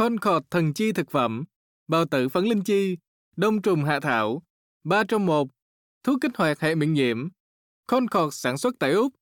[0.00, 1.44] Concord thần chi thực phẩm,
[1.88, 2.96] bào tử phấn linh chi,
[3.36, 4.42] đông trùng hạ thảo,
[4.84, 5.48] ba trong một
[6.04, 7.28] thuốc kích hoạt hệ miễn nhiễm.
[7.86, 9.12] Concord sản xuất tại Úc.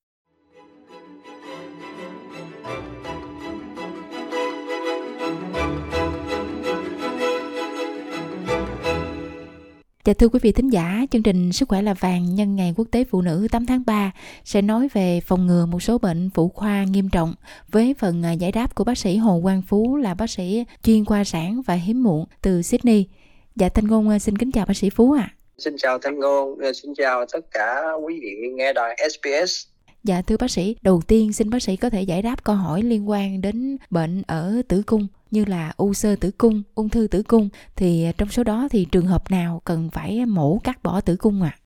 [10.05, 12.87] Dạ thưa quý vị thính giả, chương trình Sức khỏe là vàng nhân ngày quốc
[12.91, 14.11] tế phụ nữ 8 tháng 3
[14.43, 17.35] sẽ nói về phòng ngừa một số bệnh phụ khoa nghiêm trọng
[17.69, 21.05] với phần à, giải đáp của bác sĩ Hồ Quang Phú là bác sĩ chuyên
[21.05, 23.07] khoa sản và hiếm muộn từ Sydney.
[23.55, 25.31] Dạ Thanh Ngôn à, xin kính chào bác sĩ Phú ạ.
[25.31, 25.35] À.
[25.57, 29.67] Xin chào Thanh Ngôn, à, xin chào tất cả quý vị nghe đài SBS.
[30.03, 32.81] Dạ thưa bác sĩ, đầu tiên xin bác sĩ có thể giải đáp câu hỏi
[32.81, 37.07] liên quan đến bệnh ở tử cung như là u sơ tử cung, ung thư
[37.07, 40.83] tử cung thì à, trong số đó thì trường hợp nào cần phải mổ cắt
[40.83, 41.55] bỏ tử cung ạ?
[41.55, 41.59] À?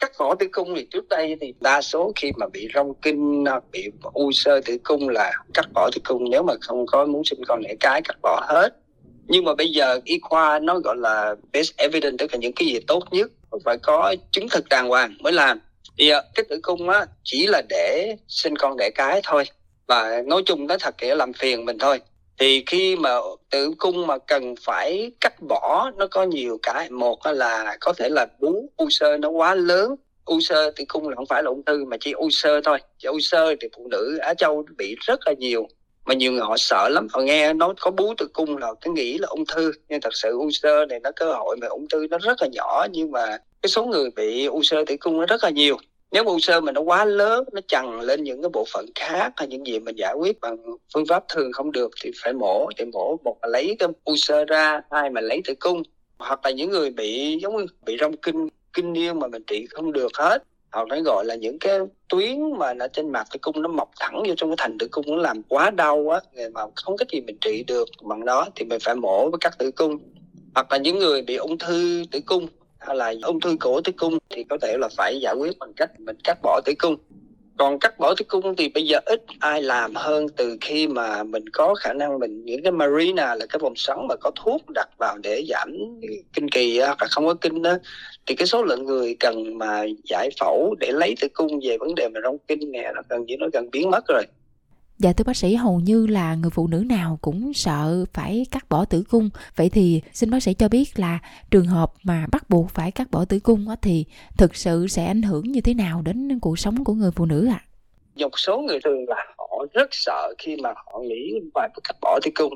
[0.00, 3.44] cắt bỏ tử cung thì trước đây thì đa số khi mà bị rong kinh
[3.44, 7.06] à, bị u sơ tử cung là cắt bỏ tử cung nếu mà không có
[7.06, 8.76] muốn sinh con đẻ cái cắt bỏ hết
[9.26, 12.68] nhưng mà bây giờ y khoa nó gọi là best evidence tức là những cái
[12.68, 13.30] gì tốt nhất
[13.64, 15.60] phải có chứng thực đàng hoàng mới làm
[15.98, 19.44] thì à, cái tử cung á chỉ là để sinh con đẻ cái thôi
[19.86, 22.00] và nói chung nó thật nghĩa làm phiền mình thôi
[22.40, 23.10] thì khi mà
[23.50, 26.90] tử cung mà cần phải cắt bỏ, nó có nhiều cái.
[26.90, 29.94] Một là có thể là bú u sơ nó quá lớn.
[30.24, 32.78] U sơ tử cung là không phải là ung thư mà chỉ u sơ thôi.
[32.98, 35.68] Chỉ u sơ thì phụ nữ, á châu bị rất là nhiều.
[36.06, 38.92] Mà nhiều người họ sợ lắm, họ nghe nói có bú tử cung là cứ
[38.92, 39.72] nghĩ là ung thư.
[39.88, 42.48] Nhưng thật sự u sơ này nó cơ hội mà ung thư nó rất là
[42.52, 42.86] nhỏ.
[42.90, 45.76] Nhưng mà cái số người bị u sơ tử cung nó rất là nhiều
[46.12, 49.32] nếu u sơ mà nó quá lớn, nó chằng lên những cái bộ phận khác
[49.36, 50.56] hay những gì mình giải quyết bằng
[50.94, 54.16] phương pháp thường không được thì phải mổ, để mổ một là lấy cái u
[54.16, 55.82] sơ ra, hai mà lấy tử cung.
[56.18, 59.66] Hoặc là những người bị, giống như bị rong kinh kinh niên mà mình trị
[59.70, 60.42] không được hết.
[60.72, 63.90] Hoặc nó gọi là những cái tuyến mà nó trên mặt tử cung nó mọc
[64.00, 66.20] thẳng vô trong cái thành tử cung, nó làm quá đau á
[66.52, 69.58] mà không có gì mình trị được bằng đó thì mình phải mổ với cắt
[69.58, 69.98] tử cung.
[70.54, 72.46] Hoặc là những người bị ung thư tử cung
[72.80, 75.72] hay là ung thư cổ tử cung thì có thể là phải giải quyết bằng
[75.76, 76.96] cách mình cắt bỏ tử cung.
[77.58, 81.22] Còn cắt bỏ tử cung thì bây giờ ít ai làm hơn từ khi mà
[81.22, 84.62] mình có khả năng mình, những cái marina là cái vòng xoắn mà có thuốc
[84.74, 85.72] đặt vào để giảm
[86.32, 87.76] kinh kỳ hoặc là không có kinh đó
[88.26, 91.94] thì cái số lượng người cần mà giải phẫu để lấy tử cung về vấn
[91.94, 94.22] đề mà rong kinh nè, nó gần như nó gần biến mất rồi.
[95.00, 98.68] Dạ thưa bác sĩ, hầu như là người phụ nữ nào cũng sợ phải cắt
[98.68, 99.30] bỏ tử cung.
[99.56, 101.18] Vậy thì xin bác sĩ cho biết là
[101.50, 104.04] trường hợp mà bắt buộc phải cắt bỏ tử cung thì
[104.38, 107.46] thực sự sẽ ảnh hưởng như thế nào đến cuộc sống của người phụ nữ
[107.46, 107.64] ạ?
[107.64, 107.66] À?
[108.16, 112.18] Một số người thường là họ rất sợ khi mà họ nghĩ phải cắt bỏ
[112.22, 112.54] tử cung.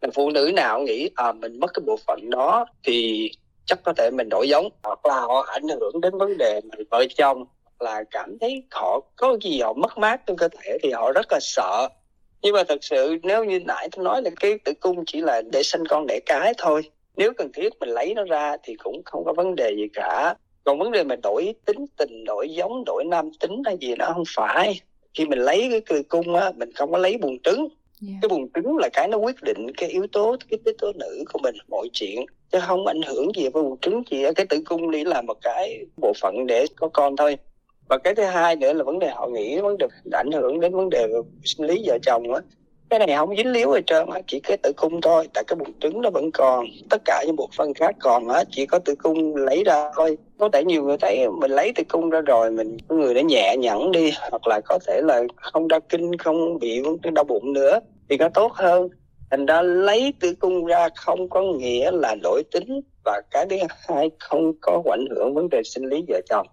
[0.00, 3.30] Là phụ nữ nào nghĩ à mình mất cái bộ phận đó thì
[3.66, 6.86] chắc có thể mình đổi giống hoặc là họ ảnh hưởng đến vấn đề mình
[6.90, 7.44] vợ chồng
[7.80, 11.26] là cảm thấy họ có gì họ mất mát trong cơ thể thì họ rất
[11.30, 11.88] là sợ.
[12.42, 15.42] Nhưng mà thật sự nếu như nãy tôi nói là cái tử cung chỉ là
[15.52, 16.82] để sinh con đẻ cái thôi.
[17.16, 20.34] Nếu cần thiết mình lấy nó ra thì cũng không có vấn đề gì cả.
[20.64, 24.10] Còn vấn đề mà đổi tính tình đổi giống đổi nam tính hay gì đó
[24.14, 24.80] không phải.
[25.14, 27.68] Khi mình lấy cái tử cung á mình không có lấy buồng trứng.
[28.08, 28.18] Yeah.
[28.22, 31.24] Cái buồng trứng là cái nó quyết định cái yếu tố cái yếu tố nữ
[31.32, 32.26] của mình mọi chuyện.
[32.52, 35.36] Chứ không ảnh hưởng gì với buồng trứng gì cái tử cung chỉ là một
[35.42, 37.36] cái bộ phận để có con thôi
[37.88, 40.74] và cái thứ hai nữa là vấn đề họ nghĩ vấn đề ảnh hưởng đến
[40.74, 41.06] vấn đề
[41.44, 42.40] sinh lý vợ chồng á.
[42.90, 45.56] Cái này không dính líu gì trơn á, chỉ cái tử cung thôi, tại cái
[45.56, 46.66] bụng trứng nó vẫn còn.
[46.90, 50.16] Tất cả những bộ phận khác còn á, chỉ có tử cung lấy ra thôi.
[50.38, 53.56] Có thể nhiều người thấy mình lấy tử cung ra rồi, mình người đã nhẹ
[53.58, 56.82] nhẫn đi, hoặc là có thể là không đau kinh, không bị
[57.14, 58.88] đau bụng nữa, thì nó tốt hơn.
[59.30, 63.56] Thành ra lấy tử cung ra không có nghĩa là đổi tính, và cái thứ
[63.88, 66.46] hai, không có ảnh hưởng vấn đề sinh lý vợ chồng.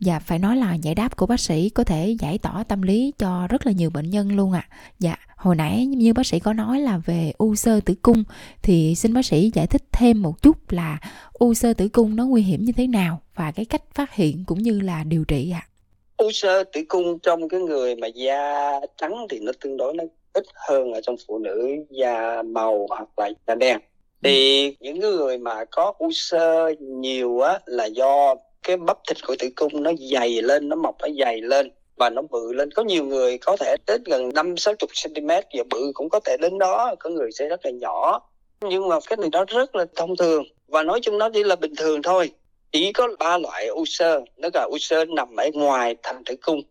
[0.00, 3.12] Dạ, phải nói là giải đáp của bác sĩ có thể giải tỏa tâm lý
[3.18, 4.68] cho rất là nhiều bệnh nhân luôn ạ.
[4.70, 4.76] À.
[4.98, 8.24] Dạ, hồi nãy như bác sĩ có nói là về u sơ tử cung
[8.62, 10.98] thì xin bác sĩ giải thích thêm một chút là
[11.32, 14.44] u sơ tử cung nó nguy hiểm như thế nào và cái cách phát hiện
[14.46, 15.66] cũng như là điều trị ạ.
[15.66, 15.70] À.
[16.16, 20.04] U sơ tử cung trong cái người mà da trắng thì nó tương đối nó
[20.32, 23.80] ít hơn ở trong phụ nữ da màu hoặc là da đen
[24.22, 28.34] thì những người mà có u sơ nhiều á là do
[28.66, 32.10] cái bắp thịt của tử cung nó dày lên, nó mọc, nó dày lên và
[32.10, 32.70] nó bự lên.
[32.70, 36.20] Có nhiều người có thể đến gần năm, sáu chục cm và bự cũng có
[36.24, 36.94] thể đến đó.
[36.98, 38.20] Có người sẽ rất là nhỏ.
[38.60, 40.44] Nhưng mà cái này nó rất là thông thường.
[40.68, 42.30] Và nói chung nó chỉ là bình thường thôi.
[42.72, 46.34] Chỉ có ba loại u sơ nó là u sơ nằm ở ngoài thành tử
[46.42, 46.62] cung,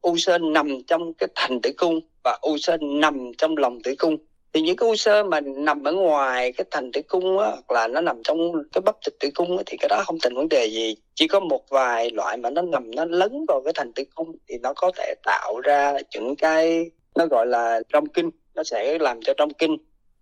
[0.00, 3.94] u sơ nằm trong cái thành tử cung và u sơ nằm trong lòng tử
[3.98, 4.16] cung
[4.54, 7.70] thì những cái u sơ mà nằm ở ngoài cái thành tử cung á, hoặc
[7.70, 10.34] là nó nằm trong cái bắp thịt tử cung á, thì cái đó không thành
[10.34, 10.96] vấn đề gì.
[11.14, 14.36] Chỉ có một vài loại mà nó nằm nó lấn vào cái thành tử cung
[14.48, 18.30] thì nó có thể tạo ra những cái nó gọi là trong kinh.
[18.54, 19.76] Nó sẽ làm cho trong kinh.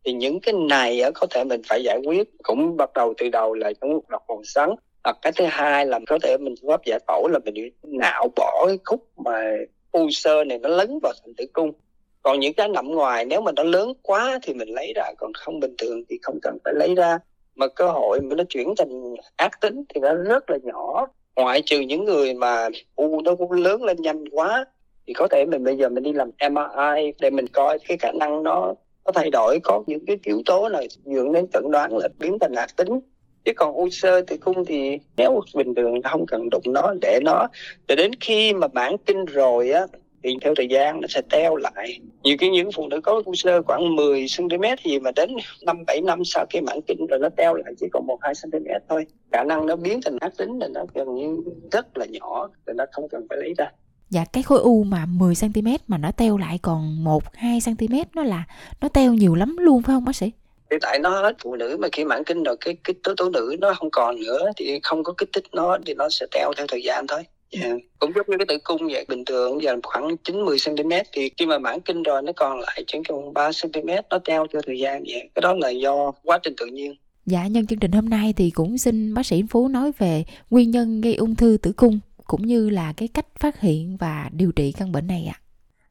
[0.05, 3.29] Thì những cái này á, có thể mình phải giải quyết cũng bắt đầu từ
[3.29, 4.71] đầu là chống độc còn sắn
[5.05, 8.29] hoặc cái thứ hai là có thể mình phương pháp giải phẫu là mình nạo
[8.37, 9.56] bỏ cái khúc mà
[9.93, 11.73] u sơ này nó lấn vào thành tử cung
[12.22, 15.32] còn những cái nằm ngoài, nếu mà nó lớn quá thì mình lấy ra, còn
[15.34, 17.19] không bình thường thì không cần phải lấy ra.
[17.55, 21.06] Mà cơ hội mà nó chuyển thành ác tính thì nó rất là nhỏ.
[21.37, 24.64] Ngoại trừ những người mà, u, nó cũng lớn lên nhanh quá,
[25.06, 28.12] thì có thể mình bây giờ mình đi làm MRI để mình coi cái khả
[28.12, 28.75] năng nó
[29.05, 32.38] nó thay đổi, có những cái yếu tố nào dẫn đến chẩn đoán là biến
[32.40, 33.00] thành ác tính.
[33.44, 37.20] Chứ còn u sơ tử cung thì nếu bình thường không cần đụng nó, để
[37.25, 37.49] nó,
[37.88, 39.87] để đến khi mà bản kinh rồi á
[40.22, 42.00] thì theo thời gian nó sẽ teo lại.
[42.22, 45.37] Nhiều cái những phụ nữ có u sơ khoảng 10 cm gì mà đến
[45.67, 48.32] năm bảy năm sau cái mãn kinh rồi nó teo lại chỉ còn một hai
[48.43, 49.06] cm thôi.
[49.32, 51.37] Khả năng nó biến thành ác tính là nó gần như
[51.72, 53.67] rất là nhỏ thì nó không cần phải lấy ra.
[54.11, 57.94] Dạ cái khối u mà 10 cm mà nó teo lại còn 1 2 cm
[58.14, 58.44] nó là
[58.81, 60.31] nó teo nhiều lắm luôn phải không bác sĩ?
[60.70, 63.31] thì tại nó hết phụ nữ mà khi mãn kinh rồi cái cái tố tố
[63.31, 66.52] nữ nó không còn nữa thì không có kích thích nó thì nó sẽ teo
[66.56, 67.76] theo thời gian thôi Yeah.
[67.99, 71.47] cũng giống như cái tử cung vậy bình thường giờ khoảng 90 cm thì khi
[71.47, 74.79] mà mãn kinh rồi nó còn lại chỉ còn 3 cm nó teo theo thời
[74.79, 76.94] gian vậy cái đó là do quá trình tự nhiên
[77.26, 80.70] Dạ nhân chương trình hôm nay thì cũng xin bác sĩ Phú nói về nguyên
[80.70, 84.52] nhân gây ung thư tử cung cũng như là cái cách phát hiện và điều
[84.52, 85.41] trị căn bệnh này ạ.
[85.41, 85.43] À.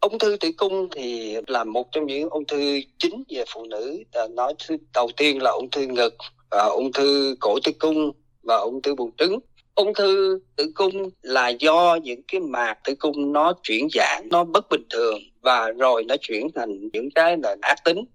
[0.01, 4.03] Ung thư tử cung thì là một trong những ung thư chính về phụ nữ.
[4.29, 6.15] Nói thứ đầu tiên là ung thư ngực,
[6.51, 8.11] và ung thư cổ tử cung
[8.44, 9.39] và ung thư buồng trứng
[9.79, 14.43] ung thư tử cung là do những cái mạc tử cung nó chuyển dạng nó
[14.43, 18.05] bất bình thường và rồi nó chuyển thành những cái là ác tính.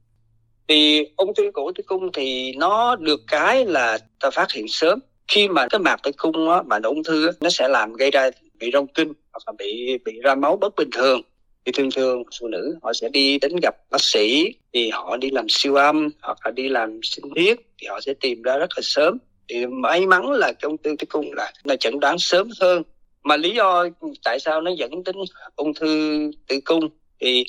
[0.69, 4.99] Thì ung thư cổ tử cung thì nó được cái là ta phát hiện sớm.
[5.29, 7.93] Khi mà cái mạc tử cung á, mà nó ung thư á, nó sẽ làm
[7.93, 11.21] gây ra bị rong kinh hoặc là bị bị ra máu bất bình thường.
[11.65, 15.31] Thì thường thường phụ nữ họ sẽ đi đến gặp bác sĩ thì họ đi
[15.31, 18.71] làm siêu âm hoặc là đi làm sinh thiết thì họ sẽ tìm ra rất
[18.77, 19.19] là sớm
[19.49, 22.83] thì may mắn là cái ung thư tử cung là là chẩn đoán sớm hơn.
[23.23, 23.89] Mà lý do
[24.25, 25.17] tại sao nó dẫn đến
[25.57, 26.89] ung thư tử cung
[27.21, 27.45] thì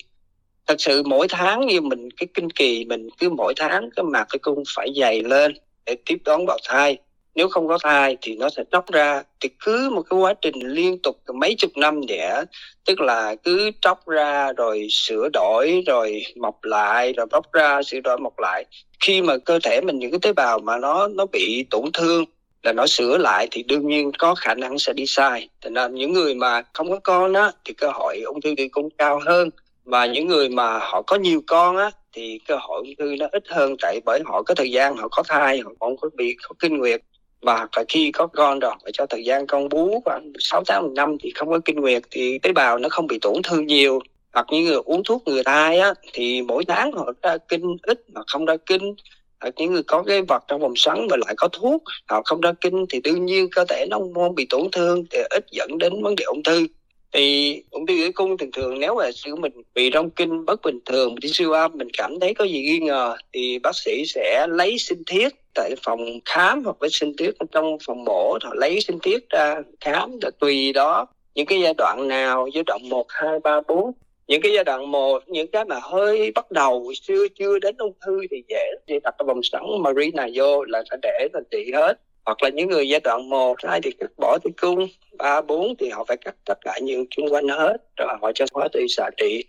[0.67, 4.25] thật sự mỗi tháng như mình, cái kinh kỳ mình cứ mỗi tháng cái mạc
[4.33, 5.53] tử cung phải dày lên
[5.85, 6.97] để tiếp đón bào thai
[7.35, 9.23] nếu không có thai thì nó sẽ tróc ra.
[9.41, 12.43] Thì cứ một cái quá trình liên tục mấy chục năm đẻ
[12.85, 17.99] tức là cứ tróc ra rồi sửa đổi rồi mọc lại rồi bóc ra, sửa
[17.99, 18.65] đổi mọc lại.
[18.99, 22.25] Khi mà cơ thể mình những cái tế bào mà nó nó bị tổn thương
[22.63, 25.49] là nó sửa lại thì đương nhiên có khả năng sẽ đi sai.
[25.61, 28.67] Thành ra những người mà không có con á, thì cơ hội ung thư tử
[28.71, 29.49] cung cao hơn.
[29.83, 33.27] Và những người mà họ có nhiều con á, thì cơ hội ung thư nó
[33.31, 33.75] ít hơn.
[33.81, 36.77] Tại bởi họ có thời gian, họ có thai, họ không có bị có kinh
[36.77, 37.01] nguyệt
[37.41, 40.91] và khi có con rồi, phải cho thời gian con bú khoảng sáu tháng một
[40.95, 43.99] năm thì không có kinh nguyệt thì tế bào nó không bị tổn thương nhiều.
[44.33, 47.99] Hoặc những người uống thuốc người thai á, thì mỗi tháng họ ra kinh ít
[48.13, 48.95] mà không ra kinh.
[49.41, 52.41] Hoặc những người có cái vật trong vòng xoắn mà lại có thuốc, họ không
[52.41, 55.77] ra kinh thì đương nhiên cơ thể nó không bị tổn thương, thì ít dẫn
[55.77, 56.67] đến vấn đề ung thư
[57.15, 60.61] thì ung thư tử cung thường thường nếu mà sự mình bị rong kinh bất
[60.61, 63.75] bình thường, mình đi siêu âm, mình cảm thấy có gì nghi ngờ thì bác
[63.75, 68.37] sĩ sẽ lấy sinh thiết tại phòng khám hoặc với sinh tiết trong phòng mổ,
[68.43, 71.05] họ lấy sinh tiết ra khám là tùy đó.
[71.35, 73.91] Những cái giai đoạn nào, giai đoạn một, hai, ba, bốn,
[74.27, 77.93] những cái giai đoạn một, những cái mà hơi bắt đầu chưa chưa đến ung
[78.05, 81.71] thư thì dễ thì đặt cái vòng sẵn marina vô là sẽ để là trị
[81.73, 85.41] hết hoặc là những người giai đoạn một hai thì cắt bỏ tử cung ba
[85.41, 88.67] bốn thì họ phải cắt tất cả những chung quanh hết rồi họ cho hóa
[88.73, 89.43] trị xạ trị.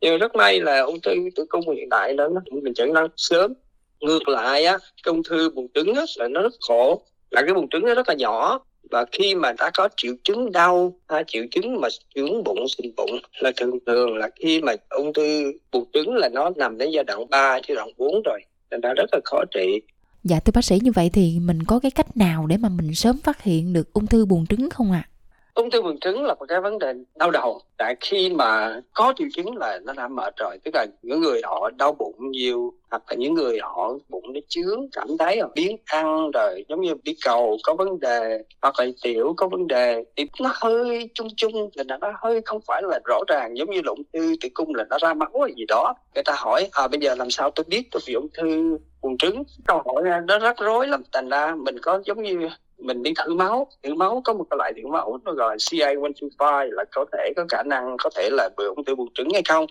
[0.00, 3.54] Nhưng rất may là ung thư tử cung hiện đại đó mình chẩn đoán sớm.
[4.00, 7.02] Ngược lại á cái ung thư buồng trứng á, là nó rất khổ.
[7.30, 8.60] Là cái buồng trứng nó rất là nhỏ
[8.90, 12.92] và khi mà đã có triệu chứng đau ha, triệu chứng mà trướng bụng sinh
[12.96, 16.90] bụng là thường thường là khi mà ung thư buồng trứng là nó nằm đến
[16.90, 19.80] giai đoạn 3 giai đoạn 4 rồi nên đã rất là khó trị.
[20.24, 22.94] Dạ thưa bác sĩ, như vậy thì mình có cái cách nào để mà mình
[22.94, 25.06] sớm phát hiện được ung thư buồng trứng không ạ?
[25.08, 25.11] À?
[25.54, 27.60] Ung thư buồng trứng là một cái vấn đề đau đầu.
[27.78, 30.58] Tại khi mà có triệu chứng là nó đã mệt rồi.
[30.64, 34.40] Tức là những người họ đau bụng nhiều, hoặc là những người họ bụng nó
[34.48, 38.74] chướng, cảm thấy là biến ăn rồi, giống như đi cầu có vấn đề, hoặc
[38.78, 42.82] là tiểu có vấn đề, thì nó hơi chung chung, là nó hơi không phải
[42.82, 43.56] là rõ ràng.
[43.56, 45.94] Giống như là ung thư tử cung là nó ra máu hay gì đó.
[46.14, 49.18] Người ta hỏi à bây giờ làm sao tôi biết tôi bị ung thư buồng
[49.18, 49.42] trứng?
[49.66, 51.02] Câu hỏi nó rắc rối lắm.
[51.12, 52.48] Thành ra mình có giống như
[52.82, 55.56] mình đi thử máu thử máu có một cái loại thử máu nó gọi là
[55.56, 59.28] CA125 là có thể có khả năng có thể là bị ung thư buồng trứng
[59.32, 59.66] hay không.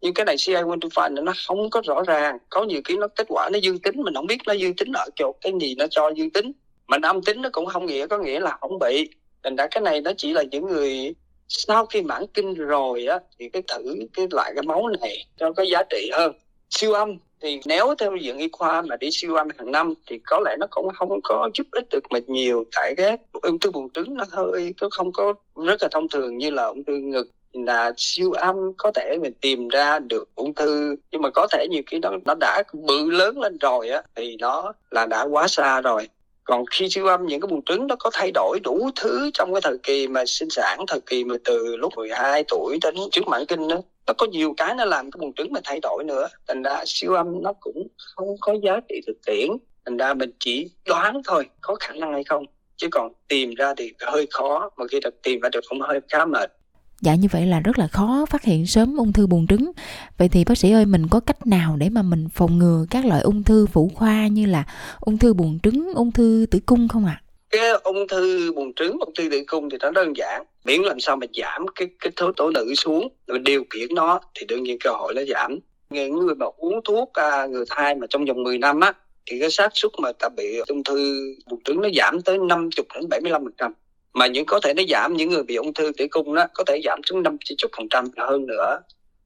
[0.00, 3.48] Nhưng cái này CA125 nó không có rõ ràng, có nhiều cái nó kết quả
[3.52, 6.08] nó dương tính, mình không biết nó dương tính ở chỗ cái gì nó cho
[6.08, 6.52] dương tính.
[6.86, 9.08] Mà âm tính nó cũng không nghĩa, có nghĩa là không bị.
[9.44, 11.14] Thành ra cái này nó chỉ là những người
[11.48, 15.52] sau khi mãn kinh rồi á, thì cái thử cái loại cái máu này cho
[15.52, 16.32] có giá trị hơn.
[16.70, 20.18] Siêu âm thì nếu theo diện y khoa mà đi siêu âm hàng năm thì
[20.26, 23.70] có lẽ nó cũng không có giúp ích được mình nhiều, tại cái ung thư
[23.70, 25.34] buồng trứng nó hơi, nó không có
[25.66, 27.28] rất là thông thường như là ung thư ngực.
[27.52, 31.66] Là siêu âm có thể mình tìm ra được ung thư, nhưng mà có thể
[31.70, 35.48] nhiều khi nó nó đã bự lớn lên rồi á, thì nó là đã quá
[35.48, 36.08] xa rồi.
[36.44, 39.54] Còn khi siêu âm những cái buồng trứng nó có thay đổi đủ thứ trong
[39.54, 43.28] cái thời kỳ mà sinh sản, thời kỳ mà từ lúc 12 tuổi đến trước
[43.28, 43.76] mãn kinh đó
[44.08, 46.82] nó có nhiều cái nó làm cái buồng trứng mà thay đổi nữa thành ra
[46.86, 49.48] siêu âm nó cũng không có giá trị thực tiễn
[49.86, 52.44] thành ra mình chỉ đoán thôi có khả năng hay không
[52.76, 56.00] chứ còn tìm ra thì hơi khó mà khi được tìm ra được cũng hơi
[56.08, 56.52] khá mệt
[57.00, 59.72] Dạ như vậy là rất là khó phát hiện sớm ung thư buồng trứng.
[60.18, 63.06] Vậy thì bác sĩ ơi mình có cách nào để mà mình phòng ngừa các
[63.06, 64.64] loại ung thư phụ khoa như là
[65.00, 67.22] ung thư buồng trứng, ung thư tử cung không ạ?
[67.22, 67.27] À?
[67.50, 70.44] Cái ung thư buồng trứng, ung thư tử cung thì nó đơn giản.
[70.64, 74.20] Miễn làm sao mà giảm cái cái số tổ nữ xuống, rồi điều khiển nó
[74.34, 75.58] thì đương nhiên cơ hội nó giảm.
[75.90, 78.92] Những người mà uống thuốc à, người thai mà trong vòng 10 năm á
[79.26, 82.68] thì cái xác suất mà ta bị ung thư buồng trứng nó giảm tới 50
[82.94, 83.72] đến 75 phần trăm.
[84.14, 86.64] Mà những có thể nó giảm những người bị ung thư tử cung đó có
[86.66, 88.80] thể giảm xuống năm chục phần trăm hơn nữa.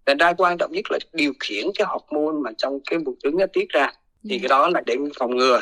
[0.07, 3.37] Thành ra quan trọng nhất là điều khiển cái hormone mà trong cái buồng trứng
[3.37, 3.93] nó tiết ra.
[4.31, 5.61] Thì cái đó là để phòng ngừa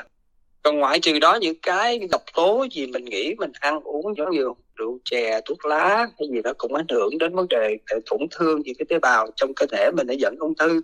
[0.63, 4.31] còn ngoại trừ đó những cái độc tố gì mình nghĩ mình ăn uống, giống
[4.31, 7.77] như rượu chè, thuốc lá hay gì đó cũng ảnh hưởng đến vấn đề
[8.11, 10.81] tổn thương những cái tế bào trong cơ thể mình để dẫn ung thư.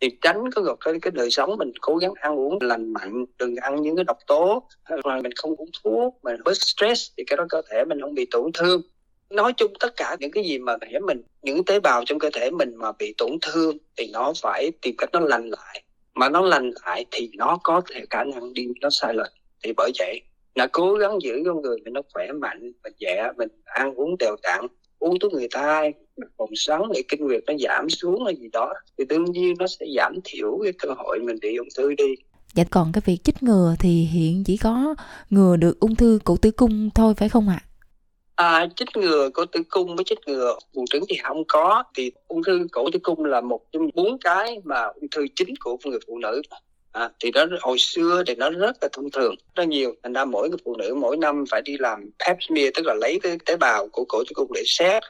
[0.00, 3.24] Thì tránh có gặp cái cái đời sống mình cố gắng ăn uống lành mạnh,
[3.38, 7.10] đừng ăn những cái độc tố, hoặc là mình không uống thuốc, mình bớt stress
[7.16, 8.82] thì cái đó cơ thể mình không bị tổn thương.
[9.30, 12.30] Nói chung tất cả những cái gì mà để mình, những tế bào trong cơ
[12.32, 15.82] thể mình mà bị tổn thương thì nó phải tìm cách nó lành lại
[16.14, 19.72] mà nó lành lại thì nó có thể khả năng đi, nó sai lệch thì
[19.76, 20.20] bởi vậy,
[20.54, 24.18] là cố gắng giữ con người mình nó khỏe mạnh mình nhẹ mình ăn uống
[24.18, 24.66] đều đặn,
[24.98, 25.92] uống thuốc người thai
[26.38, 29.66] phòng sống để kinh nguyệt nó giảm xuống hay gì đó, thì đương nhiên nó
[29.66, 32.14] sẽ giảm thiểu cái cơ hội mình bị ung thư đi
[32.54, 34.94] Dạ còn cái việc chích ngừa thì hiện chỉ có
[35.30, 37.64] ngừa được ung thư cổ tử cung thôi, phải không ạ?
[38.42, 41.84] À, chích ngừa cổ tử cung với chích ngừa buồng trứng thì không có.
[41.96, 45.54] Thì ung thư cổ tử cung là một trong bốn cái mà ung thư chính
[45.60, 46.42] của người phụ nữ.
[46.92, 49.34] À, thì đó hồi xưa thì nó rất là thông thường.
[49.54, 49.94] Rất nhiều.
[50.02, 52.94] Thành ra mỗi người phụ nữ mỗi năm phải đi làm pap smear tức là
[52.94, 55.02] lấy cái tế bào của cổ tử cung để xét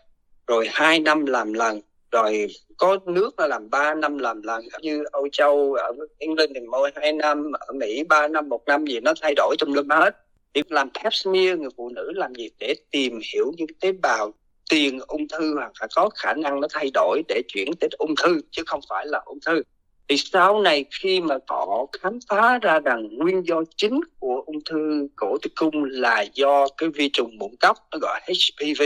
[0.46, 1.80] rồi hai năm làm lần
[2.12, 2.46] rồi
[2.76, 4.64] có nước là làm 3 năm làm lần.
[4.82, 8.84] Như Âu Châu ở England thì mỗi hai năm ở Mỹ 3 năm một năm
[8.86, 10.16] gì nó thay đổi trong lâm hết
[10.54, 14.32] việc làm pap smear người phụ nữ làm gì để tìm hiểu những tế bào
[14.70, 18.14] tiền ung thư hoặc là có khả năng nó thay đổi để chuyển tới ung
[18.22, 19.62] thư, chứ không phải là ung thư.
[20.08, 24.64] Thì sau này khi mà họ khám phá ra rằng nguyên do chính của ung
[24.70, 28.82] thư cổ tử cung là do cái vi trùng mụn cóc nó gọi HPV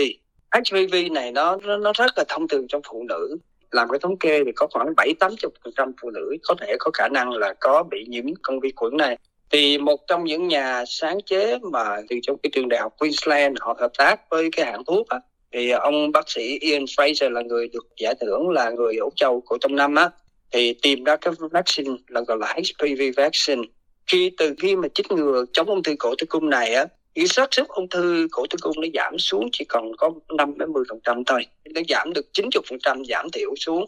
[0.53, 3.39] HPV này nó nó rất là thông thường trong phụ nữ.
[3.71, 6.77] Làm cái thống kê thì có khoảng 7 80 phần trăm phụ nữ có thể
[6.79, 9.19] có khả năng là có bị nhiễm con vi khuẩn này
[9.51, 13.57] thì một trong những nhà sáng chế mà từ trong cái trường đại học Queensland
[13.61, 15.21] họ hợp tác với cái hãng thuốc á,
[15.53, 19.41] thì ông bác sĩ Ian Fraser là người được giải thưởng là người Úc Châu
[19.41, 20.11] của trong năm á
[20.53, 23.63] thì tìm ra cái vaccine là gọi là HPV vaccine.
[24.07, 26.87] Khi từ khi mà chích ngừa chống ung thư cổ tử cung này á
[27.17, 30.59] cái xác suất ung thư cổ tử cung nó giảm xuống chỉ còn có 5
[30.59, 31.47] đến 10 phần trăm thôi.
[31.75, 33.85] Nó giảm được 90 phần trăm giảm thiểu xuống.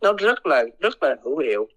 [0.00, 1.68] Nó rất là rất là hữu hiệu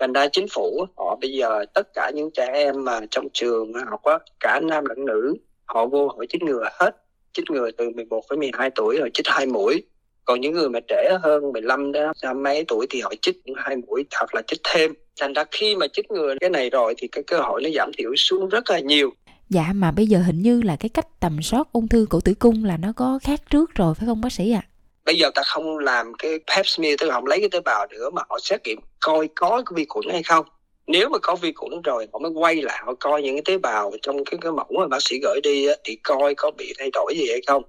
[0.00, 3.72] thành ra chính phủ, họ bây giờ tất cả những trẻ em mà trong trường
[3.90, 6.96] học á, cả nam lẫn nữ, họ vô họ chích ngừa hết
[7.32, 9.82] chích ngừa từ 11 đến 12 tuổi rồi chích hai mũi
[10.24, 12.10] còn những người mà trẻ hơn 15 đến
[12.42, 15.86] mấy tuổi thì họ chích hai mũi, hoặc là chích thêm thành ra khi mà
[15.92, 18.78] chích ngừa cái này rồi thì cái cơ hội nó giảm thiểu xuống rất là
[18.78, 19.10] nhiều
[19.48, 22.34] Dạ mà bây giờ hình như là cái cách tầm soát ung thư cổ tử
[22.34, 24.62] cung là nó có khác trước rồi, phải không bác sĩ ạ?
[24.64, 24.69] À?
[25.04, 27.86] Bây giờ ta không làm cái pap smear tức là không lấy cái tế bào
[27.90, 30.46] nữa mà họ xét nghiệm coi có cái vi khuẩn hay không.
[30.86, 33.58] Nếu mà có vi khuẩn rồi họ mới quay lại họ coi những cái tế
[33.58, 36.72] bào trong cái, cái mẫu mà bác sĩ gửi đi á, thì coi có bị
[36.78, 37.62] thay đổi gì hay không.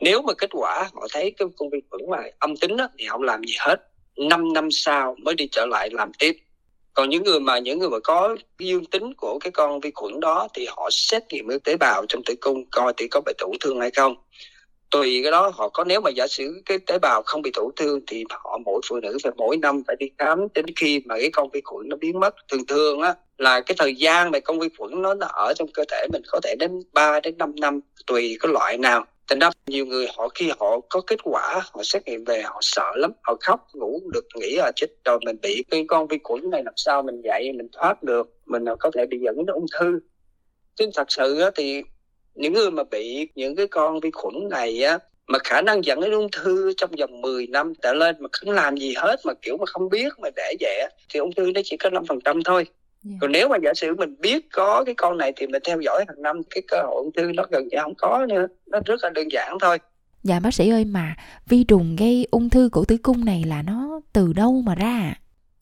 [0.00, 3.06] Nếu mà kết quả họ thấy cái con vi khuẩn mà âm tính á, thì
[3.08, 3.76] không làm gì hết.
[4.16, 6.36] 5 năm sau mới đi trở lại làm tiếp
[6.94, 10.20] còn những người mà những người mà có dương tính của cái con vi khuẩn
[10.20, 13.32] đó thì họ xét nghiệm cái tế bào trong tử cung coi thì có bị
[13.38, 14.14] tổn thương hay không
[14.90, 17.70] tùy cái đó họ có nếu mà giả sử cái tế bào không bị tổn
[17.76, 21.14] thương thì họ mỗi phụ nữ phải mỗi năm phải đi khám đến khi mà
[21.18, 22.34] cái con vi khuẩn nó biến mất.
[22.48, 25.68] Thường thường á là cái thời gian mà con vi khuẩn nó, nó ở trong
[25.74, 29.04] cơ thể mình có thể đến 3 đến 5 năm tùy cái loại nào.
[29.28, 32.58] Thành ra nhiều người họ khi họ có kết quả họ xét nghiệm về họ
[32.60, 36.18] sợ lắm họ khóc ngủ được nghĩ là chết rồi mình bị cái con vi
[36.22, 39.46] khuẩn này làm sao mình dậy mình thoát được mình có thể bị dẫn đến
[39.46, 40.00] ung thư.
[40.76, 41.82] Chứ thật sự á, thì
[42.34, 46.00] những người mà bị những cái con vi khuẩn này á mà khả năng dẫn
[46.00, 49.32] đến ung thư trong vòng 10 năm trở lên mà không làm gì hết mà
[49.42, 52.66] kiểu mà không biết mà để vậy thì ung thư nó chỉ có 5% thôi.
[53.08, 53.18] Yeah.
[53.20, 56.04] Còn nếu mà giả sử mình biết có cái con này thì mình theo dõi
[56.08, 59.00] hàng năm cái cơ hội ung thư nó gần như không có nữa, nó rất
[59.02, 59.78] là đơn giản thôi.
[60.22, 61.16] Dạ bác sĩ ơi mà
[61.48, 65.14] vi trùng gây ung thư cổ tử cung này là nó từ đâu mà ra?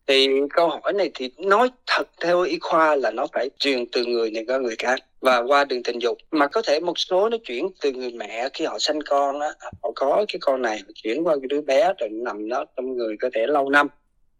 [0.09, 4.05] Thì câu hỏi này thì nói thật theo y khoa là nó phải truyền từ
[4.05, 6.17] người này qua người khác và qua đường tình dục.
[6.31, 9.49] Mà có thể một số nó chuyển từ người mẹ khi họ sanh con á,
[9.83, 13.15] họ có cái con này chuyển qua cái đứa bé rồi nằm nó trong người
[13.19, 13.87] có thể lâu năm.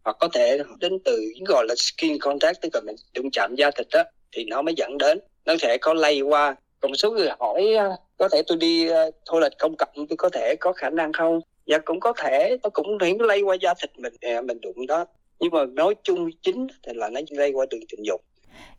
[0.03, 3.71] Hoặc có thể đến từ gọi là skin contact, tức là mình đụng chạm da
[3.71, 5.19] thịt đó thì nó mới dẫn đến.
[5.45, 6.55] Nó thể có lây qua.
[6.79, 10.17] Còn số người hỏi à, có thể tôi đi à, thôi lịch công cộng tôi
[10.17, 11.41] có thể có khả năng không?
[11.65, 12.57] Dạ cũng có thể.
[12.63, 14.13] Nó cũng những lây qua da thịt mình.
[14.21, 15.05] Dạ, mình đụng đó
[15.39, 18.21] nhưng mà nói chung chính thì là nó lây qua đường tình dục.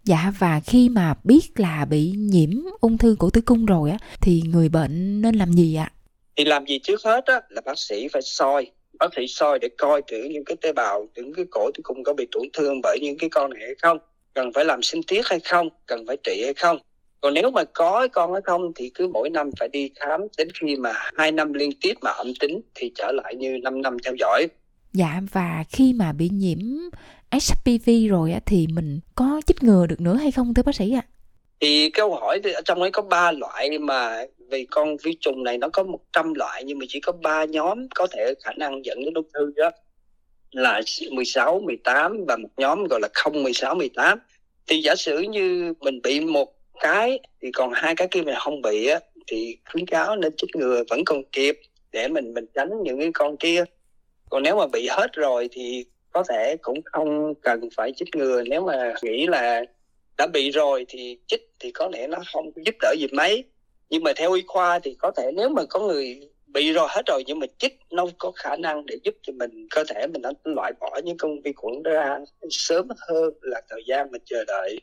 [0.05, 2.51] Dạ và khi mà biết là bị nhiễm
[2.81, 5.93] ung thư cổ tử cung rồi á thì người bệnh nên làm gì ạ?
[6.37, 8.71] Thì làm gì trước hết á là bác sĩ phải soi.
[8.99, 12.05] Bác sĩ soi để coi thử những cái tế bào những cái cổ tử cung
[12.05, 13.99] có bị tổn thương bởi những cái con này hay không.
[14.35, 16.79] Cần phải làm sinh tiết hay không cần phải trị hay không.
[17.21, 20.49] Còn nếu mà có con hay không thì cứ mỗi năm phải đi khám đến
[20.61, 23.97] khi mà hai năm liên tiếp mà âm tính thì trở lại như 5 năm
[24.05, 24.47] theo dõi
[24.93, 26.59] dạ và khi mà bị nhiễm
[27.33, 31.03] HPV rồi thì mình có chích ngừa được nữa hay không thưa bác sĩ ạ?
[31.61, 35.45] Thì câu hỏi thì ở trong ấy có ba loại mà vì con vi trùng
[35.45, 38.85] này nó có 100 loại nhưng mà chỉ có ba nhóm có thể khả năng
[38.85, 39.71] dẫn đến ung thư đó
[40.51, 40.81] là
[41.11, 44.19] 16, 18 và một nhóm gọi là không 16, 18.
[44.67, 48.63] Thì giả sử như mình bị một cái thì còn hai cái kia mình không
[48.63, 51.61] bị á thì khuyến cáo nên chích ngừa vẫn còn kịp
[51.93, 53.65] để mình mình tránh những cái con kia
[54.31, 58.43] còn nếu mà bị hết rồi thì có thể cũng không cần phải chích ngừa.
[58.43, 59.65] Nếu mà nghĩ là
[60.19, 63.45] đã bị rồi thì chích thì có lẽ nó không giúp đỡ gì mấy.
[63.91, 67.03] Nhưng mà theo y khoa thì có thể nếu mà có người bị rồi hết
[67.07, 70.23] rồi nhưng mà chích, nó có khả năng để giúp cho mình cơ thể mình
[70.23, 72.19] nó loại bỏ những con vi khuẩn ra
[72.51, 74.81] sớm hơn là thời gian mình chờ đợi.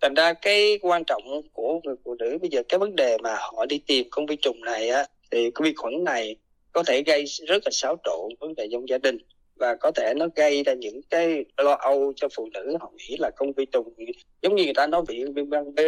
[0.00, 3.36] Thành ra cái quan trọng của người phụ nữ bây giờ, cái vấn đề mà
[3.38, 6.36] họ đi tìm con vi trùng này á, thì con vi khuẩn này
[6.72, 9.18] có thể gây rất là xáo trộn vấn đề trong gia đình
[9.56, 12.76] và có thể nó gây ra những cái lo âu cho phụ nữ.
[12.80, 13.94] Họ nghĩ là công vi trùng
[14.42, 15.80] giống như người ta nói bị viêm gan B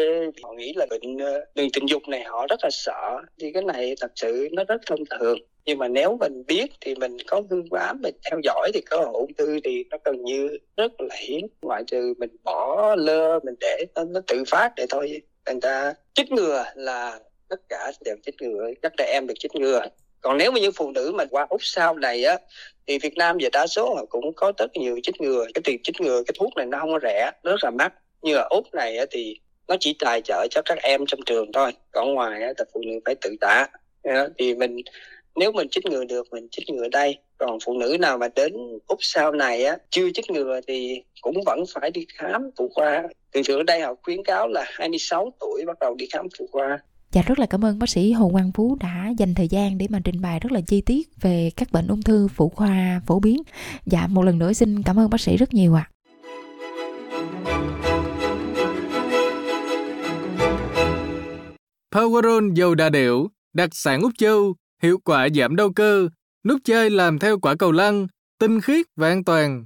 [0.43, 3.21] họ nghĩ là bệnh ờ, đường tình dục này họ rất là sợ.
[3.41, 5.39] Thì cái này thật sự nó rất thông thường.
[5.65, 9.11] Nhưng mà nếu mình biết thì mình có phương pháp mình theo dõi thì có
[9.13, 11.47] ung thư thì nó gần như rất là hiếm.
[11.63, 15.23] Ngoại trừ mình bỏ lơ mình để nó, nó tự phát để thôi.
[15.47, 17.19] Người ta chích ngừa là
[17.49, 19.81] tất cả đều chích ngừa các trẻ em được chích ngừa
[20.25, 22.39] còn nếu mà những phụ nữ mà qua úc sau này á
[22.87, 25.47] thì Việt Nam về đa số họ cũng có rất nhiều chích ngừa.
[25.55, 27.93] Cái tiền chích ngừa cái thuốc này nó không có rẻ rất là mắc.
[28.23, 31.53] Như ở úc này á, thì nó chỉ tài trợ cho các em trong trường
[31.53, 31.73] thôi.
[31.93, 33.67] Còn ngoài á, thì phụ nữ phải tự tả.
[34.39, 34.77] Thì mình
[35.37, 37.19] nếu mình chích ngừa được mình chích ngừa đây.
[37.39, 38.53] Còn phụ nữ nào mà đến
[38.87, 43.03] úc sau này á chưa chích ngừa thì cũng vẫn phải đi khám phụ khoa.
[43.33, 46.49] Thường thường ở đây họ khuyến cáo là 26 tuổi bắt đầu đi khám phụ
[46.53, 46.79] khoa.
[47.15, 49.87] Dạ rất là cảm ơn bác sĩ Hồ Quang Phú đã dành thời gian để
[49.91, 53.21] mà trình bày rất là chi tiết về các bệnh ung thư phụ khoa phổ
[53.21, 53.43] biến.
[53.87, 55.89] Dạ một lần nữa xin cảm ơn bác sĩ rất nhiều ạ.
[55.89, 55.91] À.
[61.95, 66.09] Powerol dầu đa điệu, đặc sản Úc Châu, hiệu quả giảm đau cơ,
[66.45, 68.07] nút chơi làm theo quả cầu lăn,
[68.39, 69.65] tinh khiết và an toàn.